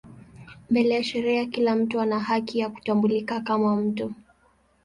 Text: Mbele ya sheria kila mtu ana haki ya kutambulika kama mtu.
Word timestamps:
Mbele 0.69 0.95
ya 0.95 1.03
sheria 1.03 1.45
kila 1.45 1.75
mtu 1.75 1.99
ana 2.01 2.19
haki 2.19 2.59
ya 2.59 2.69
kutambulika 2.69 3.39
kama 3.39 3.75
mtu. 3.75 4.13